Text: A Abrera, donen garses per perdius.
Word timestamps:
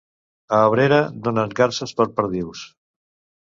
A 0.59 0.61
Abrera, 0.69 0.99
donen 1.27 1.53
garses 1.61 1.93
per 2.01 2.09
perdius. 2.17 2.65